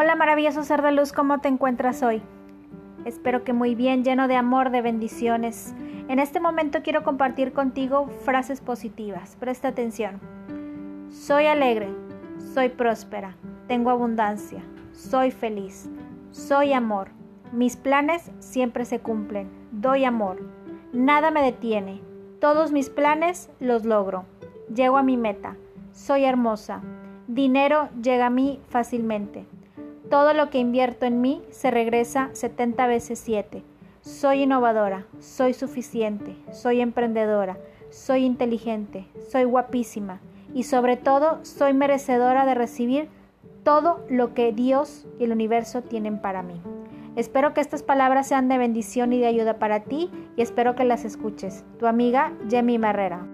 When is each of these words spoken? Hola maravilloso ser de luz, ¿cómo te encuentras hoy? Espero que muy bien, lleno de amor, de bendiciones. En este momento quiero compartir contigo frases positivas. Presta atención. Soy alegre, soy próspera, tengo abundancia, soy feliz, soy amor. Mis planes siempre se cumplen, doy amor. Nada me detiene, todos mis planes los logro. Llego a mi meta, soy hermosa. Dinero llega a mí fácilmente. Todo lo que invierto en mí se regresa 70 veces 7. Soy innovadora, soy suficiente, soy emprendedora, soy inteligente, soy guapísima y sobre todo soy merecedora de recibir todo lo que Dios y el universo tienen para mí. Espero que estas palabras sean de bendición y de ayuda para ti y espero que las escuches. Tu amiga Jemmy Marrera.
Hola 0.00 0.14
maravilloso 0.14 0.62
ser 0.62 0.80
de 0.80 0.92
luz, 0.92 1.12
¿cómo 1.12 1.40
te 1.40 1.48
encuentras 1.48 2.04
hoy? 2.04 2.22
Espero 3.04 3.42
que 3.42 3.52
muy 3.52 3.74
bien, 3.74 4.04
lleno 4.04 4.28
de 4.28 4.36
amor, 4.36 4.70
de 4.70 4.80
bendiciones. 4.80 5.74
En 6.06 6.20
este 6.20 6.38
momento 6.38 6.84
quiero 6.84 7.02
compartir 7.02 7.52
contigo 7.52 8.06
frases 8.24 8.60
positivas. 8.60 9.34
Presta 9.40 9.66
atención. 9.66 10.20
Soy 11.10 11.46
alegre, 11.46 11.88
soy 12.54 12.68
próspera, 12.68 13.34
tengo 13.66 13.90
abundancia, 13.90 14.62
soy 14.92 15.32
feliz, 15.32 15.90
soy 16.30 16.74
amor. 16.74 17.08
Mis 17.50 17.76
planes 17.76 18.30
siempre 18.38 18.84
se 18.84 19.00
cumplen, 19.00 19.50
doy 19.72 20.04
amor. 20.04 20.40
Nada 20.92 21.32
me 21.32 21.42
detiene, 21.42 22.00
todos 22.40 22.70
mis 22.70 22.88
planes 22.88 23.50
los 23.58 23.84
logro. 23.84 24.26
Llego 24.72 24.96
a 24.96 25.02
mi 25.02 25.16
meta, 25.16 25.56
soy 25.90 26.22
hermosa. 26.22 26.82
Dinero 27.26 27.88
llega 28.00 28.26
a 28.26 28.30
mí 28.30 28.60
fácilmente. 28.68 29.44
Todo 30.10 30.32
lo 30.32 30.48
que 30.48 30.58
invierto 30.58 31.04
en 31.04 31.20
mí 31.20 31.42
se 31.50 31.70
regresa 31.70 32.30
70 32.32 32.86
veces 32.86 33.18
7. 33.18 33.62
Soy 34.00 34.44
innovadora, 34.44 35.04
soy 35.18 35.52
suficiente, 35.52 36.34
soy 36.50 36.80
emprendedora, 36.80 37.58
soy 37.90 38.24
inteligente, 38.24 39.06
soy 39.30 39.44
guapísima 39.44 40.20
y 40.54 40.62
sobre 40.62 40.96
todo 40.96 41.44
soy 41.44 41.74
merecedora 41.74 42.46
de 42.46 42.54
recibir 42.54 43.10
todo 43.64 44.02
lo 44.08 44.32
que 44.32 44.52
Dios 44.52 45.06
y 45.18 45.24
el 45.24 45.32
universo 45.32 45.82
tienen 45.82 46.22
para 46.22 46.42
mí. 46.42 46.58
Espero 47.16 47.52
que 47.52 47.60
estas 47.60 47.82
palabras 47.82 48.28
sean 48.28 48.48
de 48.48 48.56
bendición 48.56 49.12
y 49.12 49.18
de 49.18 49.26
ayuda 49.26 49.58
para 49.58 49.80
ti 49.80 50.10
y 50.36 50.40
espero 50.40 50.74
que 50.74 50.84
las 50.84 51.04
escuches. 51.04 51.66
Tu 51.78 51.86
amiga 51.86 52.32
Jemmy 52.48 52.78
Marrera. 52.78 53.26